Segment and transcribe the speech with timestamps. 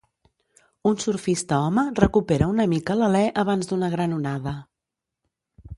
[0.91, 4.57] Un surfista home recupera una mica l'alè abans d'una gran onada.